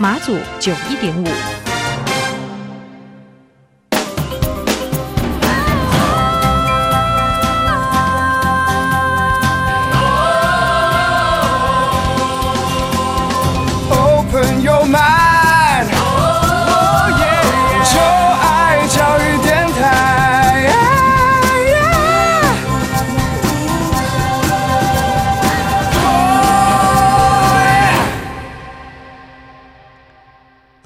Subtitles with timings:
[0.00, 1.57] 马祖九一点五。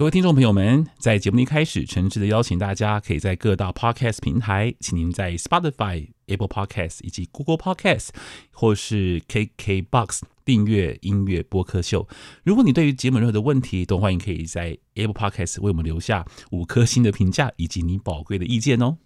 [0.03, 8.09] 各位听众朋友们，在节目一开始，诚挚的邀请大家，可以在各大 Podcast 平台，请您在 Spotify、Apple Podcast 以及 Google Podcast
[8.51, 12.09] 或是 KKBox 订阅音乐播客秀。
[12.43, 18.99] 如果你对于节目任何的问题，都欢迎可以在 Apple Podcast 为我们留下五颗星的评价以及你宝贵的意见哦。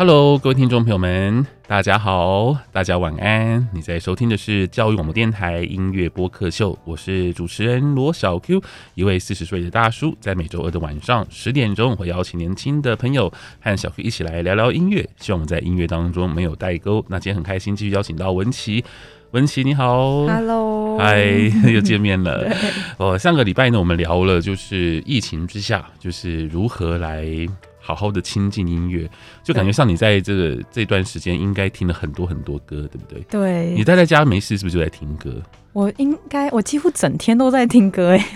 [0.00, 3.68] Hello，各位听众朋友们，大家好，大家晚安。
[3.70, 8.62] 你在收听的是教育广播电台音乐播客秀，我是主持人罗小 Q，
[8.94, 17.04] 一位四十岁的大叔，在每周二的晚上十点钟，会邀请年轻的朋友和小 Q 一起来聊聊音乐，希望我们在音乐当中没有代沟。
[17.08, 18.82] 那今天很开心，继续邀请到文琪，
[19.32, 21.26] 文琪你好，Hello，嗨，
[21.70, 22.50] 又见面了。
[22.96, 27.46] 哦，上个礼拜呢，我们聊了就是疫情之下，就是如何来。
[27.94, 29.08] 好好的亲近音乐，
[29.42, 33.20] 就感觉像你在这个这段时间应该听了很多很多歌，对不对？
[33.28, 33.74] 对。
[33.74, 35.42] 你待在家没事，是不是就在听歌？
[35.72, 38.26] 我应该，我几乎整天都在听歌，哎。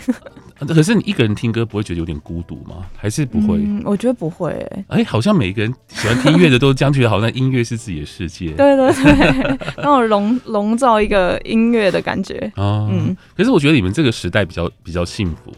[0.68, 2.86] 可是你一个人听歌不会觉得有点孤独吗？
[2.96, 3.58] 还是不会？
[3.58, 4.84] 嗯，我觉得不会，哎。
[4.88, 8.50] 哎，好像每一个人喜欢听音乐的都这样觉得，好像音乐是自己的世界。
[8.50, 12.38] 对对对，让我笼 笼罩一个音乐的感觉。
[12.54, 13.16] 啊，嗯。
[13.36, 15.52] 可是我觉得你们这个时代比较比较幸福，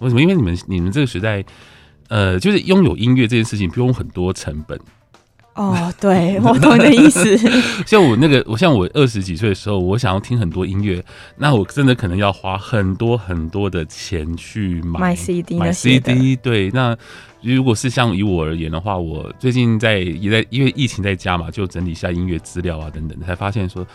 [0.00, 0.20] 为什么？
[0.20, 1.44] 因为你们你们这个时代。
[2.10, 4.78] 呃，就是拥有音乐这件事情不用很多成本。
[5.54, 7.36] 哦，对， 我懂你的意思。
[7.86, 11.04] 像我那个，我像我二十几岁的时候，我想要听很多音乐，
[11.36, 16.34] 那我真的可能要花很多很多的钱去买买 CD，买 CD。
[16.36, 16.96] 对，那
[17.42, 23.86] 如果是像以我而言的话，我最近在也在因为疫情在家嘛，就整理一下音乐资料啊等等，才发现说，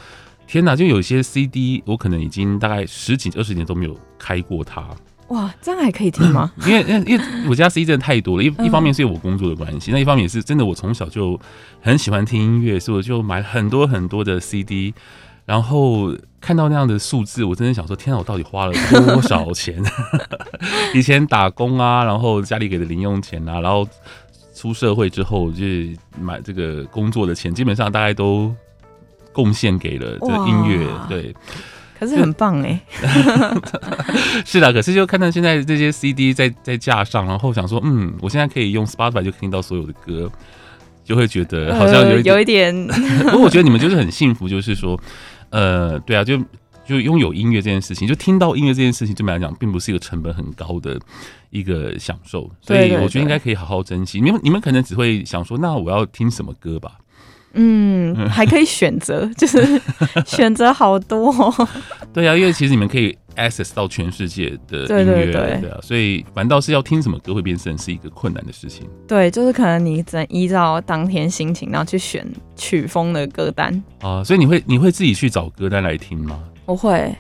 [0.46, 4.86] 天哪，就有些 CD 我可能已经大概十几二十年都没有开过它。
[5.30, 6.52] 哇，这样还可以听吗？
[6.68, 11.40] 因为，因为我家 CD 真的太多了，一一方面是因为我工作的关系，那一方面也是真的，我从小就
[11.82, 14.94] 很喜欢听音乐，所以我就买很多很多的 CD，
[15.46, 19.84] 然后看到那样的数字，我真的想说，天啊，我到底花了多少钱？
[20.94, 23.88] 以前打工啊，然后家里给的零用钱啊，然后
[24.54, 25.66] 出社会之后就
[26.22, 28.54] 买这个工作的钱，基本上大概都
[29.34, 31.36] 贡献给了这音乐，对。
[31.98, 32.80] 可是很棒哎，
[34.46, 40.30] 是的，可是就看到现在这些 CD 在在架上，然后想说，嗯，我现在可以用 Spotify 就听到所有的歌，
[41.04, 42.88] 就会觉得好像有一点、呃、有一点。
[43.32, 45.00] 不过我觉得你们就是很幸福，就是说，
[45.52, 46.38] 呃，对啊，就
[46.86, 51.00] 就拥有音乐这件事情，就听到音乐这件事情，对我们来讲，并不是一个成本很高的
[51.50, 54.20] 一个享受，所以我觉得应该可以好好珍惜。
[54.20, 56.92] 你们你们可能只会想说，那我要听什么歌吧？
[57.56, 59.82] 嗯，还可以选择， 就是
[60.26, 61.34] 选择好多。
[62.14, 68.88] 对啊，因为其实你们可以 access 到全世界的音乐，对，对，对，对啊，所以反倒是要听什么歌会变成是一个困难的事情。
[69.08, 72.26] 对，就是可能你只能依照当天心情，然后去选
[72.56, 74.24] 曲风的歌单啊。
[74.24, 76.40] 所以你会你会自己去找歌单来听吗？
[76.66, 77.14] 我会。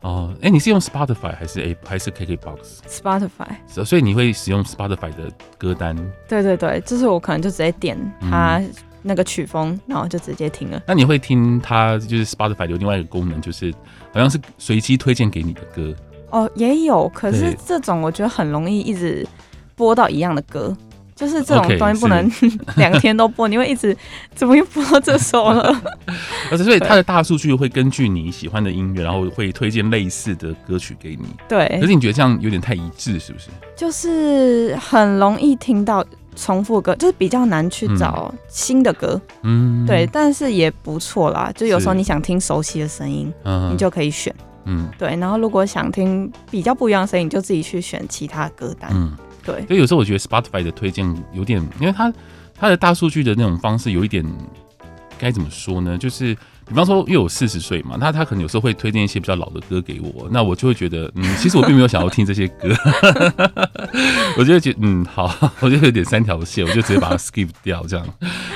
[0.00, 3.84] 哦，哎，你是用 Spotify 还是 A 还是 KKBox？Spotify。
[3.84, 5.96] 所以你会使用 Spotify 的歌单？
[6.28, 8.62] 对对对，就是我可能就直接点它。
[9.08, 10.82] 嗯那个曲风，然后就直接听了。
[10.86, 13.72] 那你会听它，就是 Spotify 有另外一个功能，就是
[14.12, 15.94] 好像是随机推荐给你的歌。
[16.28, 19.26] 哦，也有，可是这种我觉得很容易一直
[19.74, 20.76] 播到一样的歌，
[21.16, 22.30] 就是这种东西不能
[22.76, 23.96] 两天都播，你会一直
[24.34, 25.82] 怎么又播到这首了？
[26.52, 31.24] 而且所以它的大数据会根据你喜欢的音乐，然后会推荐类似的歌曲给你。
[31.48, 31.66] 对。
[31.80, 33.48] 可是你觉得这样有点太一致，是不是？
[33.74, 36.04] 就是很容易听到。
[36.38, 39.20] 重复歌，就是比较难去找新的歌。
[39.42, 41.52] 嗯，对，但是也不错啦。
[41.54, 43.32] 就有时候你想听熟悉的声音，
[43.70, 44.34] 你就可以选。
[44.64, 45.16] 嗯，对。
[45.16, 48.90] 然后如果想听比较不一样的声音，你就自己去选其他歌单。
[48.94, 49.66] 嗯，对。
[49.66, 52.12] 所以有时候我觉得 Spotify 的推荐有点，因为它
[52.54, 54.24] 它的大数据的那种方式有一点，
[55.18, 55.98] 该怎么说呢？
[55.98, 56.36] 就是。
[56.68, 62.74] 比方说，因为我四十岁嘛，那他可能有时候会推荐一些比较老的歌给我，那我就会觉得，嗯，其实我并没有想要听这些歌，
[64.36, 68.06] 我就会觉得，嗯，好，我就有点三条线，我就直接把它 skip 掉这样，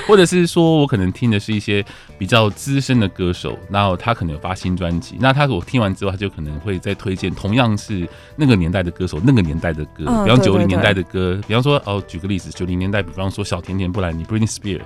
[0.07, 1.83] 或者是说我可能听的是一些
[2.17, 14.81] 比较资深的歌手，然后他可能有发新专辑，那他我听完之后，他就可能会再推荐同样是那个年代的歌手，那个年代的歌，比方九零年代的歌，比方说哦，举个例子，九零年代，比方说小甜甜布兰妮 Britney Spears。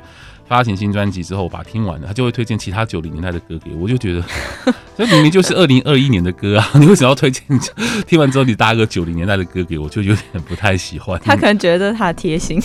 [0.48, 4.24] 发行新专辑之后，我把它听完了，他就会推荐其他九零年代的歌给我，我就觉得
[4.96, 7.44] 这明明就是二零二一年的歌啊， 你为什么要推荐？
[8.08, 11.20] 听完之后你搭个九零年代的歌给我，就有点不太喜欢。
[11.24, 12.62] 他可能觉得他贴心。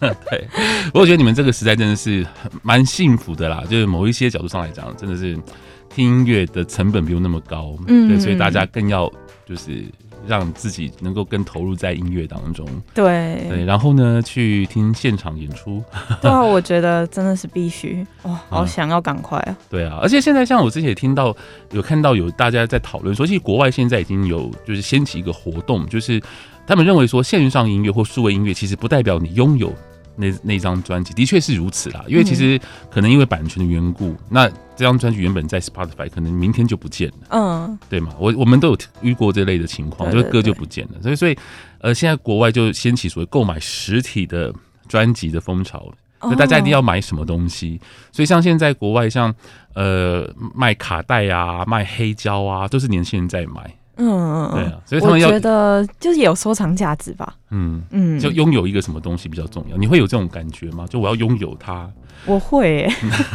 [0.00, 0.48] 对，
[0.94, 2.26] 我觉得你们这个时代真的是
[2.62, 5.38] 蛮幸福的啦，就是某一些角度上来讲，真的是
[5.94, 9.10] 听音乐的成本不用那么高，嗯，对，所以大家更要
[9.46, 9.84] 就是。
[10.26, 15.82] 让自己能够更投入在音乐当中，对对，然后呢，去听现场演出，
[16.22, 19.56] 对啊，我觉得真的是必须哇，好想要赶快啊！
[19.68, 21.34] 对啊，而且现在像我之前也听到
[21.70, 26.20] 有看到有大家在讨论说，其实国外现在已经有就是掀起一个活动，就是
[26.66, 29.72] 他们认为说线上音乐或数位音乐其实不代表你拥有。
[30.16, 32.60] 那那张专辑的确是如此啦，因为其实
[32.90, 41.36] 可能因为版权的缘故，嗯、那这张专辑原本在 Spotify 可能明天就不见了，嗯，对嘛，我我们都有遇过这类的情况，就是歌就不见了，所以所以
[41.80, 44.52] 呃，现在国外就掀起所谓购买实体的
[44.88, 47.80] 专辑的风潮，那大家一定要买什么东西，
[48.12, 49.34] 所以像现在国外像
[49.74, 53.74] 呃卖卡带啊、卖黑胶啊，都是年轻人在买。
[53.96, 57.34] 嗯嗯嗯，对啊，所以他们要觉得就是有收藏价值吧。
[57.50, 59.76] 嗯嗯，就拥有一个什么东西比较重要？
[59.76, 60.86] 你会有这种感觉吗？
[60.88, 61.90] 就我要拥有它，
[62.24, 62.88] 我会，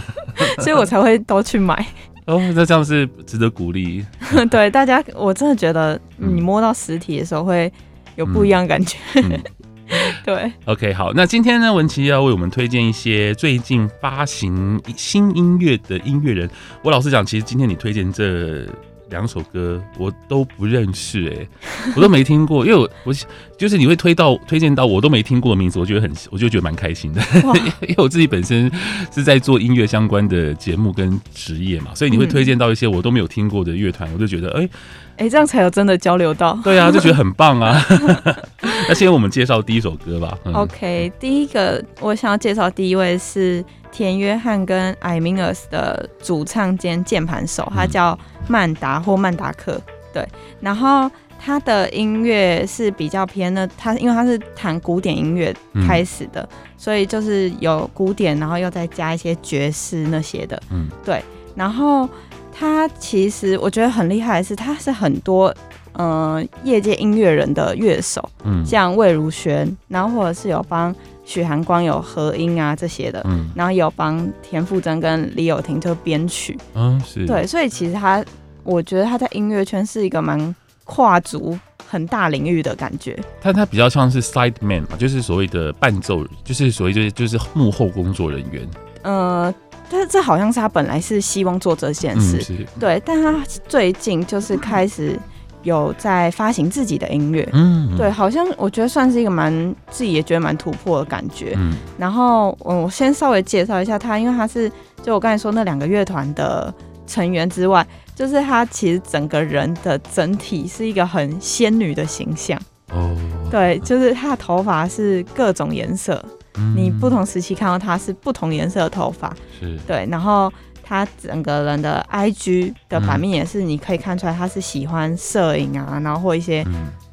[0.59, 1.85] 所以我才会都去买。
[2.25, 4.03] 哦，那这样是值得鼓励。
[4.51, 7.71] 对大家，我真的觉得你摸到实体的时候会
[8.15, 8.97] 有不一样的感觉。
[9.15, 9.43] 嗯嗯、
[10.25, 16.49] 对，OK，好，那今天呢，文琪要为我们推荐一些最近发行新音乐的音乐人。
[16.83, 18.67] 我老实讲，其实今天你推荐这。
[19.09, 21.49] 两首歌我都不认识哎、欸，
[21.95, 23.13] 我都没听过，因为我我
[23.57, 27.21] 就是你会推到推荐到我都没听过的名字，我觉得很我就觉得蛮开心的，
[27.87, 28.71] 因为我自己本身
[29.13, 34.69] 是在做音乐相关的节目跟职业嘛，所以你会推荐到一些我都没有听过的乐团，我就觉得哎
[35.17, 37.81] 哎、这样才有真的交流到，对啊，就觉得很棒啊。
[38.87, 40.37] 那先我们介绍第一首歌吧。
[40.45, 43.63] 嗯、OK，第一个我想要介绍第一位是。
[43.97, 48.15] 田约翰跟 Imanus 的主唱兼键盘手，他叫
[48.47, 49.81] 曼达或曼达克，
[50.13, 50.23] 对。
[50.61, 51.09] 然后
[51.39, 55.51] 他的音乐是比较偏的，他因为他是弹古典音乐
[55.87, 61.19] 开始的，嗯、所以就是有古典，然后又再加一些爵士那些的，嗯，对。
[61.55, 62.07] 然后
[62.53, 65.51] 他其实我觉得很厉害的是，他是很多
[65.93, 70.95] 嗯、呃、业界音乐人的乐手，嗯，像魏如萱，然后或者是有帮。
[71.27, 78.23] 许寒光有合音啊这些的，嗯，然后有帮田馥甄跟李友廷就编曲，嗯，是对，所以其实他，
[78.63, 83.19] 我觉得他在音乐圈是一个蛮跨足很大领域的感觉。
[83.41, 88.65] 他他比较像是 side man 嘛，就是所谓的伴奏，就是所谓就是就是幕后工作人员。
[89.01, 89.53] 呃，
[89.89, 95.19] 但是这好像是他本来是希望做这件事，嗯、对，但他最近就是开始。
[95.63, 101.53] 有在发行自己的音乐，嗯，对，好像我觉得算是一个蛮自己也觉得蛮突破的感觉。
[101.57, 104.71] 嗯，然后我先稍微介绍一下他，因为他是
[105.03, 106.73] 就我刚才说那两个乐团的
[107.05, 107.85] 成员之外，
[108.15, 112.57] 就是他其实整个人的整体是一个很仙女的形象。
[112.91, 113.13] 哦，
[113.51, 116.23] 对，就是他的头发是各种颜色，
[116.57, 120.51] 嗯，你不同时期看到他是不同颜色的头发，是对，然后。
[120.87, 126.65] 他整个人的 IG 的版面也是，你可以看出来他是喜欢摄影啊，然后或一些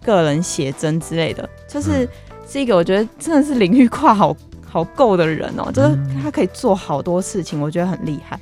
[0.04, 2.08] 个人写真之类的，就是
[2.48, 4.36] 是一个我觉得真的是领域跨好
[4.68, 8.38] 好够的人哦，就是他可以做好多事情，我觉得很厉害。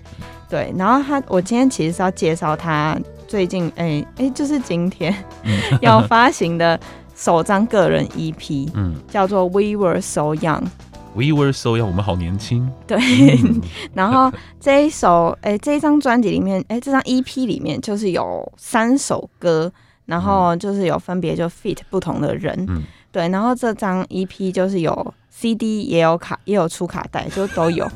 [0.50, 5.14] 对，然后他我今天其实是要介绍他最近哎哎、就是今天
[5.80, 6.78] 要发行的
[7.16, 10.64] 首张个人 EP，嗯，叫做 We Were So Young。
[11.14, 12.70] We were so young，我们好年轻。
[12.86, 12.98] 对，
[13.44, 13.60] 嗯、
[13.92, 19.70] 然后这一首，哎，这一张专辑里面，哎，这张 EP 里面就是有三首歌，
[20.06, 27.90] 然后就是有分别就 fit 不同的人，嗯、对，然后这张 EP 就是有 CD 也有卡，也有出卡带， 就都有。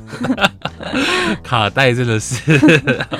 [1.44, 2.36] 卡带真的是，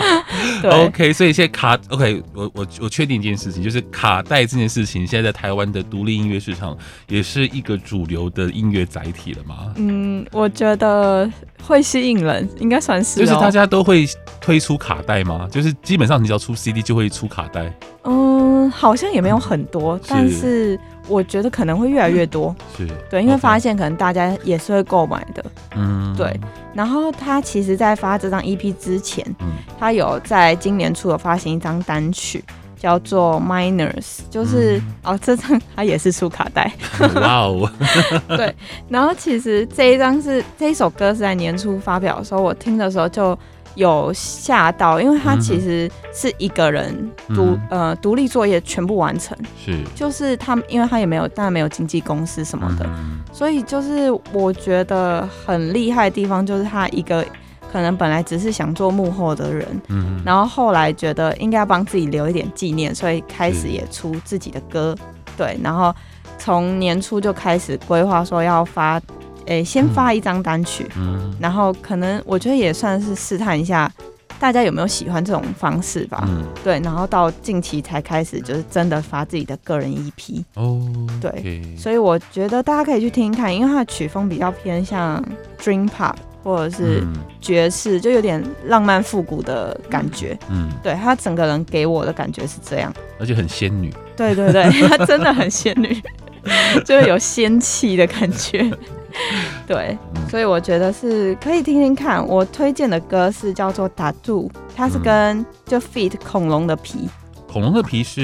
[0.69, 9.73] OK，所以现在卡 OK，我我我确定一件事情，就是卡带这件事情，现在在台湾的独立音乐市场也是一个主流的音乐载体了吗？
[9.77, 11.31] 嗯，我觉得
[11.63, 14.05] 会吸引人，应该算是、喔，就是大家都会
[14.41, 15.47] 推出卡带吗？
[15.53, 17.73] 就是基本上你只要出 CD 就会出卡带。
[18.03, 20.77] 嗯，好像也没有很多，嗯、但是。
[21.09, 25.45] 我觉得可能会越来越多， 是对，因为发现可能大家也是会购买的，
[25.75, 26.39] 嗯，对。
[26.75, 32.45] 然后他其实，在发这张 EP 之前，嗯，他有在今年初有发行一张单曲，
[32.79, 36.71] 叫做 Minors，就是、嗯、哦，这张他也是出卡带，
[37.15, 37.71] 哇哦，
[38.29, 38.55] 对。
[38.89, 43.39] 然后其实这一张是这一首歌是在年初发表的时候，我听的时候就。
[43.77, 46.93] 有吓到，因为他其实是一个人
[47.29, 49.79] 独、嗯、呃独立作业全部完成，是。
[49.95, 57.25] 就是他，因为他也没有，当然没有经纪公司什么的、嗯，所以就是我觉得很厉害的地方，就是他一个
[57.71, 64.97] 可能本来只是想做幕后的人，嗯，然后后来觉得应该要帮自己留一点纪念，所以开始也出自己的歌，
[65.37, 65.95] 对，然后
[66.39, 69.01] 从年初就开始规划说要发。
[69.47, 73.91] 诶、欸，先发一张单曲，嗯，然后可能我觉得也算是试探一下
[74.39, 80.83] 大家有没有喜欢这种方式吧，嗯，对，然后到近期才开始就是真的发自己的个人 EP 哦，
[81.21, 81.79] 对，okay.
[81.81, 85.25] 所以我觉得大家可以去听听看，因为它的曲风比较偏向
[85.59, 87.03] Dream Pop 或者是
[87.41, 96.03] 爵士，就有点浪漫复古的感觉，嗯，对，他整个人给我的感觉是这样，而且很仙女，对对对，他 真的很仙女，
[96.85, 98.71] 就是有仙气的感觉。
[99.67, 99.97] 对，
[100.29, 102.27] 所以我觉得是可以听听看。
[102.27, 107.09] 我推荐的歌是叫做《Tattoo》，它是跟就 feat 恐龙的皮。
[107.49, 108.23] 恐龙的皮是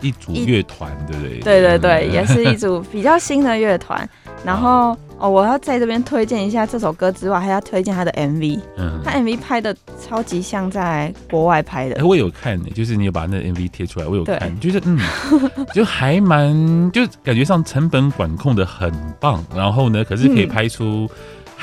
[0.00, 1.40] 一组乐团，对不对？
[1.40, 4.08] 对对对，也是一组比较新的乐团。
[4.44, 8.60] 然后哦，我要在这边推荐一下这首歌之外，还要推荐他的 MV。
[8.76, 11.96] 嗯，他 MV 拍的超级像在国外拍的。
[11.96, 14.98] 哎，我有看，就是你有把那 MV 贴出来，我有看，就是嗯，
[15.72, 19.42] 就还蛮，就感觉上成本管控的很棒。
[19.54, 21.08] 然后呢，可是可以拍出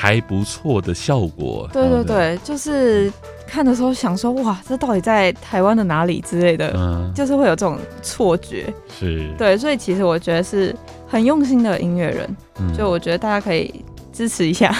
[0.02, 1.70] 还不错的效果。
[1.72, 3.12] 对对对，就是。
[3.44, 10.74] 看的时候想说，哇，这到底在台湾的哪里之类的，嗯，就是会有这种错觉，是对，所以其实我觉得是
[11.06, 14.74] 很用心的音乐人，嗯，就我觉得大家可以支持一下。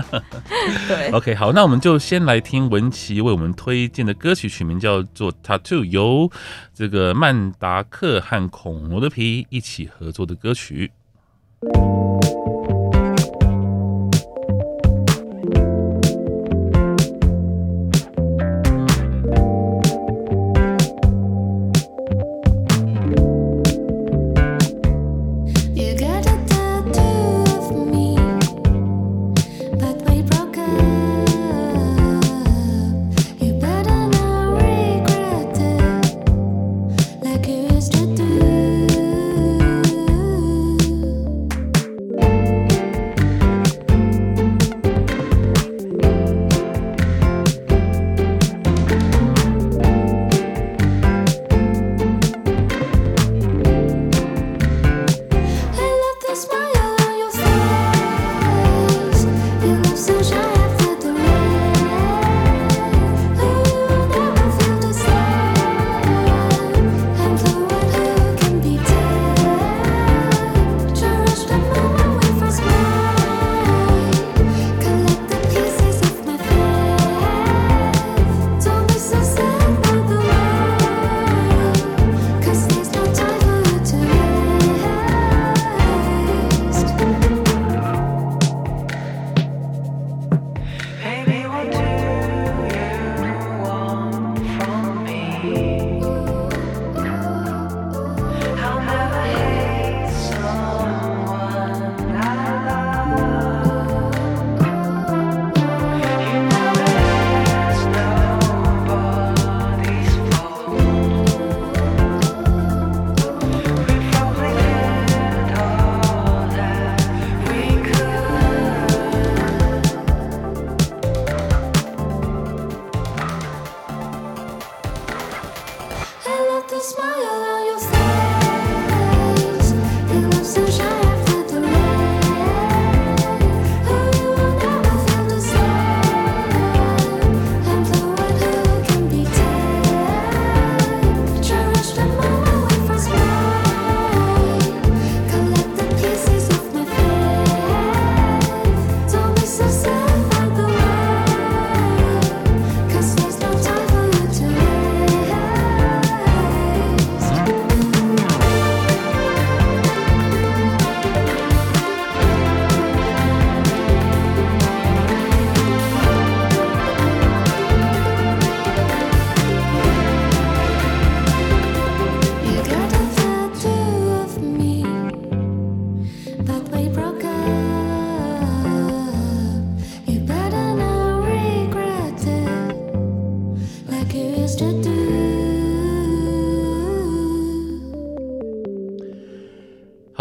[0.86, 6.30] 对，OK，好，那我们就先来听文琪为我们推荐的歌曲，曲名叫做《Tattoo》，由
[6.74, 10.92] 这个曼达克和恐龙的皮一起合作的歌曲。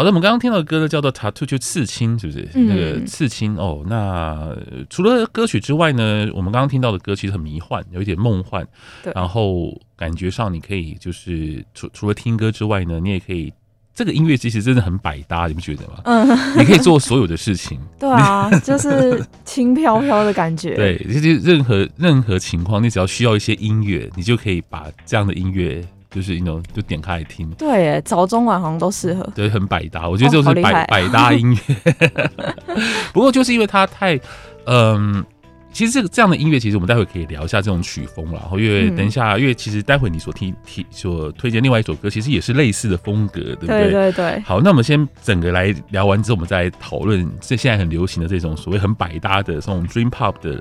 [0.08, 2.48] 的，我们刚刚听到的歌呢，叫做《Tattoo》，就刺青，是不是？
[2.56, 3.84] 嗯、那个刺青哦。
[3.88, 4.56] 那
[4.90, 8.66] 除了歌曲之外呢，我们刚刚听到的歌其实很迷幻，有一点梦幻。
[9.04, 9.12] 对。
[9.14, 13.54] 然后感觉上，你可以就是除除了听歌之外呢，你也可以
[13.94, 16.02] 这个音乐其实真的很百搭，你不觉得吗？
[16.06, 16.28] 嗯。
[16.58, 17.80] 你可以做所有的事情。
[18.00, 20.76] 对啊，就是轻飘飘的感觉。
[20.78, 25.84] 对，就是任何任何情况，你只要需要一些音乐，你就可以把这样的音乐。
[26.18, 27.48] 就是，you know，就点开来听。
[27.52, 29.24] 对，早中晚好像都适合。
[29.36, 32.32] 对，很百搭，我觉得就是百、哦、百搭音乐。
[33.14, 34.16] 不过就是因为它太，
[34.66, 35.26] 嗯、呃，
[35.78, 43.84] 其实这个这样的音乐，其实我们待会可以聊一下这种曲风，然后因为等一下，嗯、因为其实待会你所听听所推荐另外一首歌，其实也是类似的风格，对不对？
[43.84, 44.40] 对对对。
[44.40, 50.60] 好，那我们先整个来聊完之后，我们再来讨论这现在很流行的这种所谓很百搭的这种 Dream Pop 的。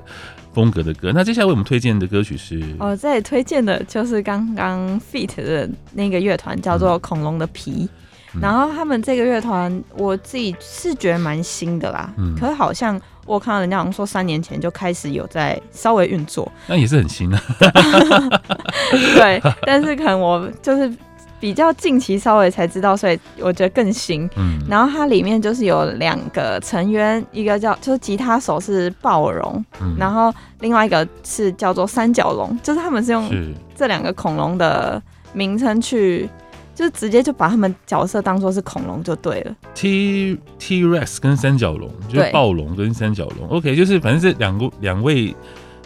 [0.53, 7.87] 风格的歌，那接下来为我们推荐的歌曲是哦，这里推荐的就是刚刚 feat 的那个乐团，叫做恐龙的皮。
[8.33, 12.11] 嗯、然后他们这个乐团，我自己是觉得蛮新的啦。
[12.17, 17.39] 嗯，可是好像我看到人家好像说三年前就开始有在稍微运作， 那也是很新啊。
[19.15, 20.91] 对，但是可能我就是。
[21.39, 24.27] 比较近期稍微才知道，所以我觉得更新。
[24.37, 33.31] 嗯，然后它里面就是有两个成员，一个叫就是吉他手是暴龙，嗯，然后另外一个是叫做三角龙，就是他们是用
[33.75, 34.99] 这两个恐龙的
[35.31, 36.27] 名称去，
[36.77, 39.55] 就直接就把他们角色当做是恐龙就对了。
[39.73, 43.49] T T Rex 跟三角龙，就是暴龙跟三角龙。
[43.49, 45.35] OK，就是反正是两个两位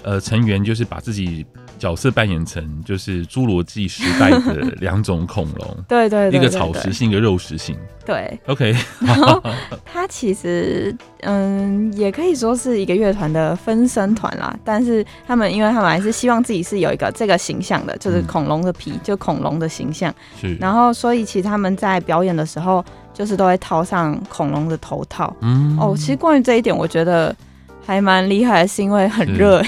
[0.04, 1.45] 呃成员，就是把自己。
[1.81, 7.75] 角色扮演成就是侏罗纪时代的两种恐龙， 对，对，对对对，一个草食性，一个肉食性。
[8.05, 8.75] 对，OK。
[8.99, 9.41] 然后
[9.83, 14.55] 它其实嗯，也可以说是一个乐团的分身团啦。
[14.63, 20.13] 但是他们，因为他们还是希望自己是有一个这个形象的，就是恐龙的皮，嗯、就恐龙的形象。
[20.39, 20.55] 是。
[20.57, 25.35] 然后，所以其实他们在表演的时候，就是都会套上恐龙的头套。
[25.41, 25.75] 嗯。
[25.79, 27.35] 哦，其实关于这一点，我觉得。
[27.85, 29.61] 还蛮厉害，是因为很热。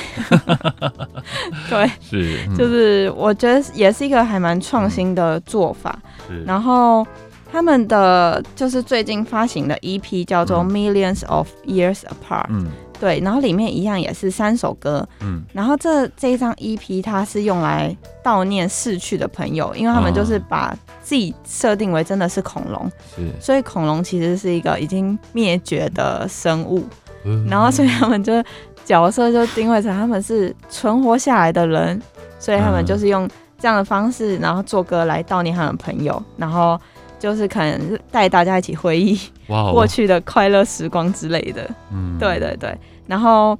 [1.69, 5.97] 对，是，嗯、就是我觉得也是一个还蛮创新的做法。
[6.29, 7.05] 嗯、然后
[7.51, 12.43] 他们的就是最近发行的 EP 叫做《Millions of Years Apart》。
[12.49, 12.67] 嗯，
[12.99, 15.07] 对，然后里面一样也是三首歌。
[15.21, 26.87] 嗯，然后这这一张 EP 它是用来悼念逝去的朋友，因为他们就是把自己设定为真的是恐龙，是，所以恐龙其实是一个已经灭绝的生物。
[27.47, 28.33] 然后，所以他们就
[28.85, 32.01] 角色就定位成他们是存活下来的人，
[32.37, 36.77] 所以他们就是用这样的方式，然后做歌来悼念他们朋友，然后
[37.17, 41.69] 就是可能带大家一起回忆 过去的快乐时光之类的。
[41.93, 42.77] 嗯，对对对。
[43.07, 43.57] 然后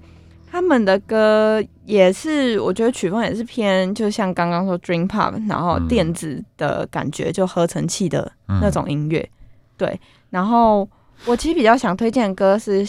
[0.52, 8.30] 他们的歌也是，我觉得曲风也是偏，就像刚刚说 Dream Pop，然后电子的感觉，就合成器的
[8.62, 9.30] 那种音乐。
[9.78, 9.98] 对。
[10.30, 10.86] 然后
[11.26, 12.86] 我其实比较想推荐的歌是。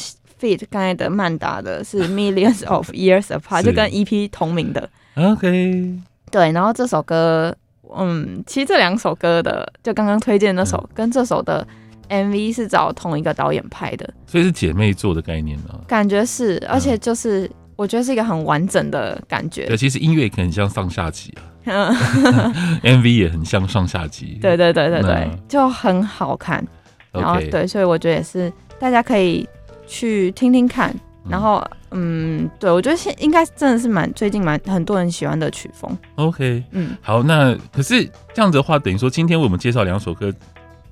[0.70, 4.88] 刚才的曼达的是 Millions of Years Apart，就跟 EP 同名的。
[5.16, 5.98] OK，
[6.30, 7.54] 对，然后这首歌，
[7.96, 11.64] 嗯，其实这两首歌的，就刚刚推荐那首，嗯、跟这首的
[12.08, 15.80] MV 是找同一个导演拍的，所以是姐妹做的概念呢？
[15.86, 19.66] 感觉是，而且就是、嗯、我觉得是一个很完整的感觉。
[19.66, 21.32] 对，其实音乐可能很像上下集
[21.66, 21.94] 啊，
[22.82, 24.38] MV 也很像上下集。
[24.42, 26.66] 对对对对对，就很好看。
[27.12, 29.48] 然后.对，所以我觉得也是大家可以。
[29.86, 30.94] 去听听看，
[31.28, 35.96] 然后嗯，对我觉得现应该真的是蛮最近蛮很多人喜欢的曲风。
[36.16, 40.32] OK，嗯，好，那可是这样子的话，等于说今天为我们介绍两首歌，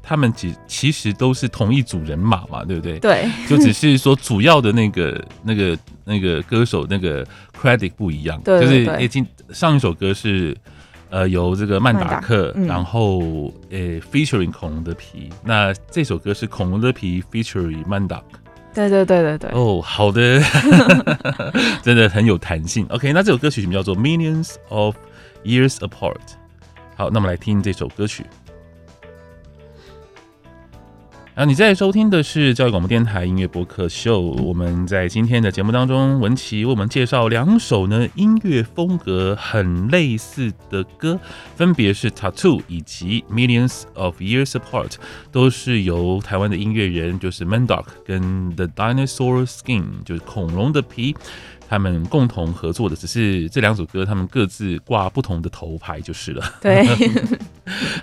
[0.02, 2.98] 他们其其实都是同一组人马嘛，对不对？
[2.98, 7.26] 对，就只是说主要的那个 那个那个歌手那个
[7.60, 10.56] credit 不一样，对，对，对，就是已经上一首歌是
[11.10, 13.20] 呃由这个曼达克，嗯、然后
[13.70, 18.38] 呃 featuring 恐龙的皮，那这首歌是恐龙的皮 featuring 曼达克。
[18.74, 20.40] 对对对对对哦，好的，
[21.82, 22.86] 真的很有弹性。
[22.88, 24.96] OK，那这首歌曲什么叫做《Millions of
[25.44, 26.14] Years Apart》。
[26.96, 28.24] 好，那么来听这首歌曲。
[31.34, 34.20] 啊，你在收听的是教育广播电台音乐播客秀。
[34.20, 41.18] 我们在今天的节目当中，文琪为我们介绍两首呢音乐风格很类似的歌，
[41.56, 44.88] 分别是《Tattoo》以及《Millions of Years Apart》，
[45.30, 51.16] 都是由台湾的音乐人就是 Mandoc 跟 The Dinosaur Skin，就是恐龙的皮。
[51.72, 56.44] 他们共同合作的，只是这两首歌，他们各自挂不同的头牌就是了。
[56.60, 56.86] 对，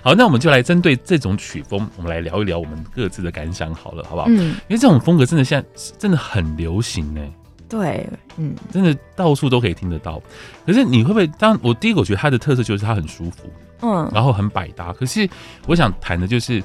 [0.02, 4.26] 好，那我们就来针对这种曲风，我们来聊一聊我们各自的感想，好了，好不好？
[4.26, 5.68] 嗯，因为这种风格真的现在
[6.00, 7.20] 真的很流行呢。
[7.68, 8.04] 对，
[8.38, 10.20] 嗯，真的到处都可以听得到。
[10.66, 11.24] 可是你会不会？
[11.38, 13.48] 当我第一个，我觉得它的特色就是它很舒服，
[13.82, 14.92] 嗯，然后很百搭。
[14.92, 15.30] 可是
[15.68, 16.60] 我想谈的就是，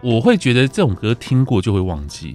[0.00, 2.34] 我会觉得这种歌听过就会忘记。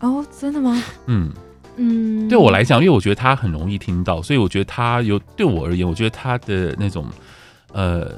[0.00, 0.84] 哦，真的吗？
[1.06, 1.32] 嗯
[1.78, 7.06] 嗯，对我来讲，因为我觉得他很容易听到，所以我觉得他有对我而言，我觉得他的那种
[7.72, 8.12] 呃。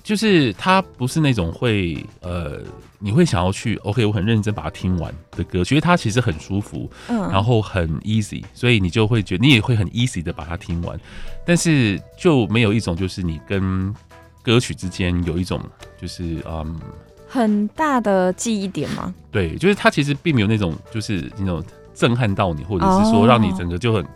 [0.00, 2.62] 就是他不是那种会呃，
[2.98, 10.98] 你会想要去 OK，我很认真把它听完的歌，觉得它其实很舒服，嗯，然后很 easy，所以你就会觉得你也会很 easy 的把它听完，
[11.44, 13.94] 但是就没有一种就是你跟
[14.42, 15.60] 歌曲之间有一种
[16.00, 16.80] 就是嗯
[17.28, 19.14] 很大的记忆点吗？
[19.30, 21.62] 对，就是他其实并没有那种就是那种
[21.98, 24.06] 震撼到你，或者是说让你整个就很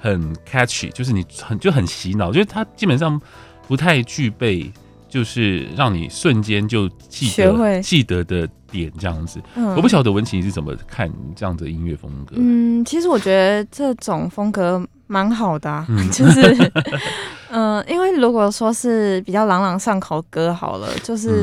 [0.00, 3.20] 很 catchy，就是你很就很洗脑，就是它基本上
[3.66, 4.70] 不太具备。
[5.10, 12.36] 就是让你瞬间就记得记得的点这样子，嗯、我不晓得文琪你是怎么看这样的音乐风格。
[12.36, 16.52] 嗯，其实我觉得这种风格蛮好的、啊，嗯、 就是
[17.48, 21.42] 嗯、呃，因为如果说是比较朗朗上口歌好了，就是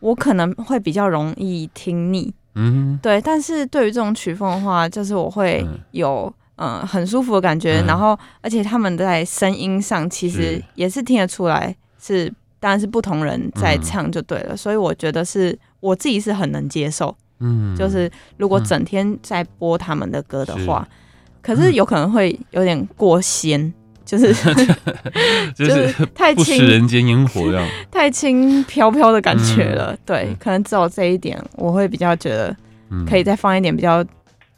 [0.00, 2.34] 我可能会比较容易听腻。
[2.54, 3.20] 嗯，对。
[3.20, 12.32] 但是对于这种曲风的话，就是我会有嗯、呃、很舒服的感觉，嗯、然后而且他们在声音上其实也是听得出来是。
[12.60, 17.14] 当然是不同人在唱就对了，嗯、所以我觉得是我自己是很能接受。
[17.40, 20.88] 嗯，就是如果整天在播他们的歌的话，是
[21.42, 23.74] 可是有可能会有点过鲜，嗯、
[25.54, 29.92] 就是就是太轻人间烟火这样， 太轻飘飘的感觉了。
[29.92, 32.56] 嗯、对，可能只有这一点，我会比较觉得
[33.08, 34.04] 可以再放一点比较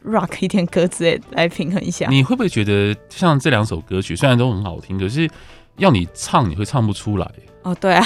[0.05, 2.07] rock 一点歌之类来平衡一下。
[2.09, 5.29] 你会不会觉得像这两首歌曲虽然都很好听，可是
[5.79, 7.31] 要你唱你会唱不出来？
[7.63, 8.05] 哦，对啊，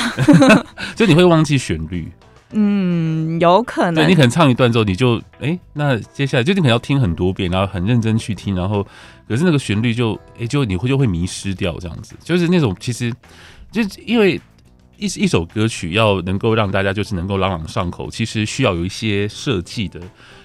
[0.97, 2.11] 就你会忘记旋律，
[2.53, 3.95] 嗯，有可能。
[3.95, 8.87] 对，你可能唱一段之后，你就哎、欸，那接下来就你可能要听很多遍，然后很认真去听，然后
[9.29, 12.15] 可是那个旋律就哎、欸，就你会就会迷失掉这样子。
[12.23, 13.13] 就是那种其实
[13.71, 14.41] 就因为
[14.97, 20.01] 一一首歌曲要能够让大家就是能够朗朗上口，其实需要有一些设计的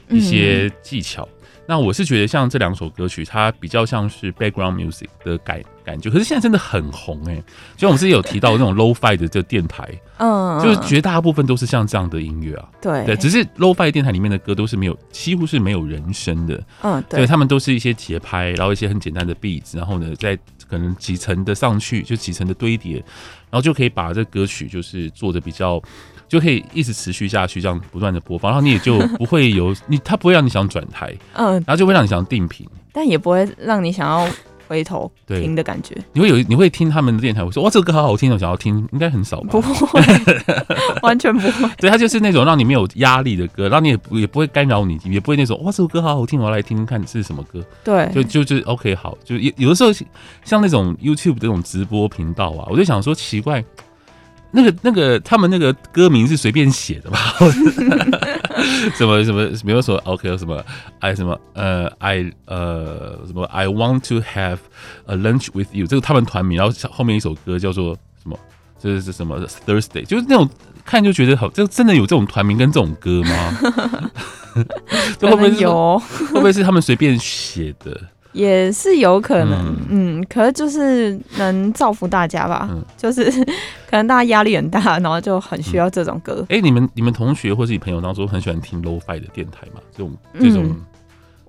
[0.09, 1.23] 一些技巧。
[1.23, 1.29] 嗯
[1.67, 7.43] 那我是觉得像这两首歌曲，它比较像是 background music 的感感觉，可是现在真的很红哎、欸，
[7.77, 13.05] 就我们之前有提到那种 lo-fi 的这个电台，嗯，就是绝大部分都是像这样的音乐啊，对。
[13.05, 25.81] 对，只是 low fi 电台里面的歌都是没有，几乎是没有人声的，嗯，对，他们都是一些节拍，然后一些很简单的 beats，然后呢，在可能几层的上去，就几层的堆叠，然后就可以把这歌曲就是做的比较。
[26.27, 34.27] 就可以一直持续下去，这样不断的播放，然后你也就不会有你，它不会让你想转台，嗯，然后就会让你想定频，但也不会让你想要
[34.67, 35.95] 回头听的感觉。
[36.13, 39.49] 你会有，你会听他们的电台，我说哇，这个歌好好听，我想要听，应该很少吧？
[39.51, 40.01] 不会，
[41.03, 41.69] 完全不会。
[41.77, 47.63] 对，它就是那种让你没有压力的歌，让你也不也不会干扰你，也不会那种哇，这首歌好好听，我要来听听看是什么歌。
[47.83, 49.91] 对，就就就 OK，好，就有有的时候
[50.43, 53.63] 像那种 YouTube 这种直播频道啊，我就想说奇怪。
[54.51, 57.19] 那个那个，他们那个歌名是随便写的吧？
[58.95, 60.63] 什么什么，比如说 OK，什么
[60.99, 64.59] I 什么呃 I 呃什么 I want to have
[65.05, 68.37] a lunch with you，这个他们团名，然后后面一首歌叫做什么？
[68.79, 70.05] 这是什么 Thursday？
[70.05, 70.49] 就是那种
[70.85, 73.57] 看就觉得好，这真的有这种团名跟这种歌吗？
[75.19, 75.99] 这会不会有？
[75.99, 77.99] 会不会是他们随便写的？
[78.35, 83.31] 也是有可能，嗯，嗯，可是就是能造福大家吧，嗯、就是
[83.89, 86.41] 可能大家压力很大，然后就很需要这种歌。
[86.49, 89.79] 哎、嗯欸，你们你们同学或是你朋友当中很喜欢听 Lo-Fi 的电台吗？
[89.89, 90.81] 这种这种，嗯、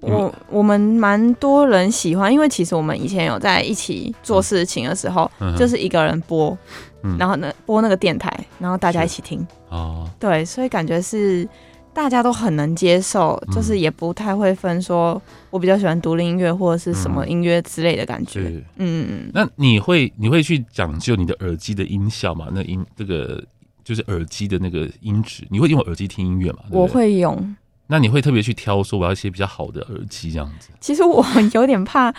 [0.01, 6.57] 我我们蛮多人喜欢，因为其实我们以前有在一起做事情的时候，嗯、就是一个人播，
[7.03, 9.45] 嗯、然后呢播那个电台，然后大家一起听。
[9.71, 11.49] 哦，对，所以感觉是。
[11.97, 18.41] 大家都很能接受，就是也不太会分说，我比较喜欢独立音乐或者是什么音乐之类的感觉。
[18.41, 19.31] 嗯嗯嗯。
[19.33, 22.49] 那你会你会去讲究你的耳机的音效吗？
[22.53, 23.43] 那音这个
[23.83, 26.59] 就是耳机的那个音质，你会用耳机听音乐吗？
[26.71, 27.57] 我会用。
[27.87, 30.69] 那你会特别去挑说我要一些比较好的耳机这样子？
[30.79, 32.13] 其实我有点怕，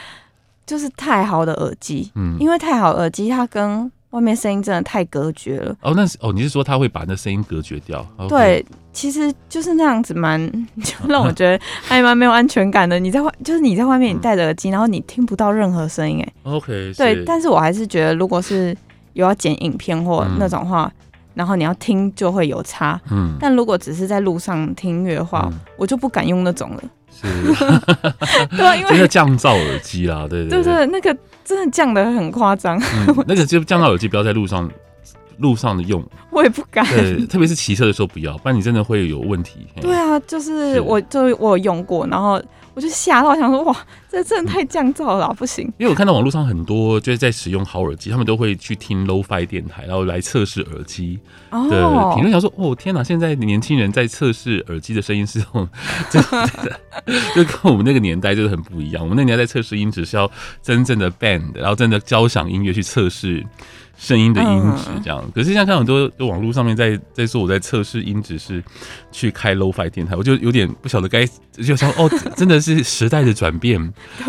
[0.65, 5.75] 就是太好的耳机，嗯，因为太好耳机它跟外面声音真的太隔绝了。
[5.81, 8.05] 哦，那是哦，你是说他会把那声音隔绝掉？
[8.29, 8.65] 对。
[8.93, 10.51] 其实就是那样子，蛮
[10.83, 12.97] 就让我觉得还蛮没有安全感的。
[12.97, 17.23] 你在外，就是你在外面，你戴着耳机，然后你听不到任何声音，哎，OK，对。
[17.23, 18.75] 但是我还是觉得，如果是
[19.13, 20.91] 有要剪影片或那种话，
[21.35, 22.99] 然后你要听就会有差。
[23.11, 23.37] 嗯。
[23.39, 26.83] 但如果只是在路上听音乐的话，我就不敢用那种了。
[27.11, 27.27] 是。
[28.57, 31.15] 对，因为那个降噪耳机啦，对对对对，那个
[31.47, 32.77] 真的降得很夸张。
[33.25, 34.69] 那个就降到耳机，不要在路上。
[35.39, 36.85] 路上的用，我也不敢。
[36.87, 39.67] 对，特别是骑车的时候不要，不然你真的会有问题。
[39.81, 42.41] 对啊，就是我就我有用过，然后。
[42.73, 43.75] 我就吓到，想说哇，
[44.07, 45.65] 这真的太降噪了，不行。
[45.79, 51.17] 因为我看到网络上很多就是在使用好耳机，他们都会去听 Lo-Fi 电台，然后来测试耳机
[51.49, 51.59] 的
[52.13, 52.29] 评论。
[52.29, 55.67] 想说哦，天哪，现在年轻人在测试耳机的声音是用
[56.11, 56.79] 真的，
[57.35, 59.01] 就跟我们那个年代就是很不一样。
[59.01, 60.29] 我们那年代在测试音质是要
[60.61, 63.43] 真正的 band，然后真的交响音乐去测试。
[63.97, 68.63] 声音的音质这样，可是现在看很多网络上面在在说我在测试音质是
[69.11, 73.81] 去开 Lo-Fi 电台，我就有点不晓得该就想哦， 真的是时代的转变。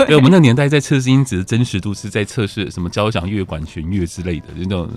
[0.07, 4.89] 对，我们那个年代在测试音质的真实度是在测试什么交响乐、管弦乐之类的那种。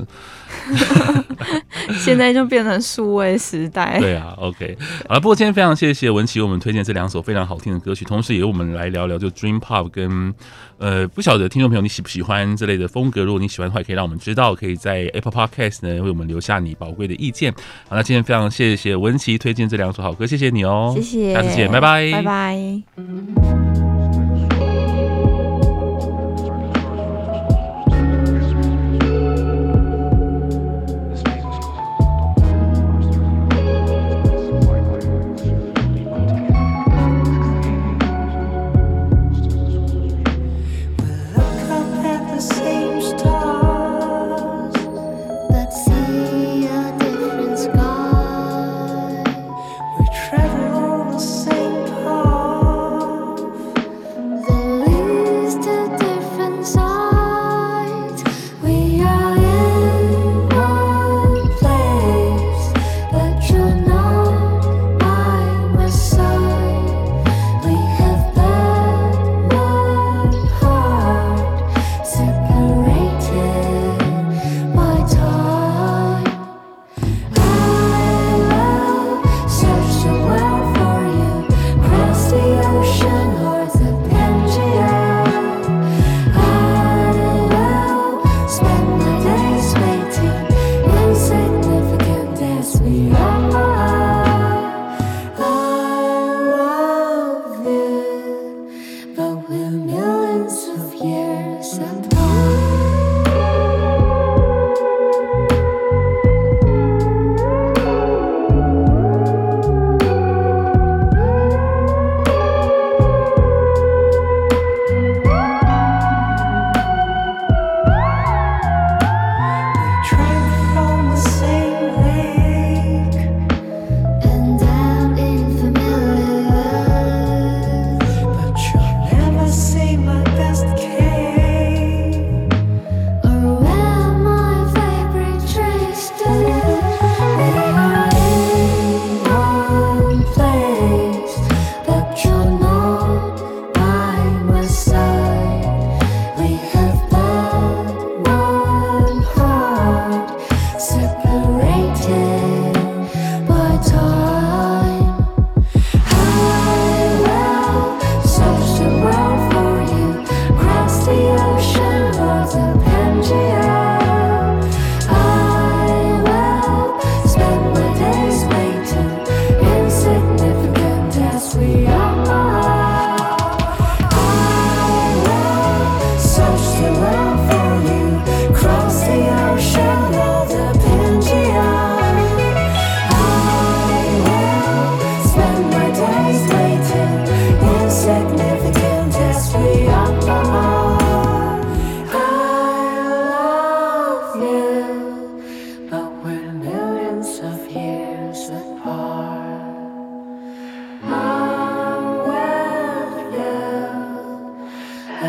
[1.99, 3.99] 现在就变成数位时代。
[3.99, 4.77] 对啊，OK，
[5.09, 10.33] 好了，不过今天非常谢谢文琪为我们推荐这两首非常好听的歌曲，同时也我们来聊聊就 Dream Pop 跟
[10.77, 14.55] 呃不晓得听众朋友你喜不喜欢这类的风格，如果你喜欢的话，也可以让我们知道。
[14.61, 17.51] 可以在 Apple Podcast 呢为我们留下你宝贵的意见。
[17.89, 23.80] 好，那今天非常谢谢文琪推荐这两首好歌，谢谢你哦，谢谢，下次见，拜拜，拜拜。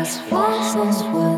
[0.03, 1.32] as fast as.